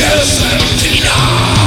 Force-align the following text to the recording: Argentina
Argentina 0.00 1.57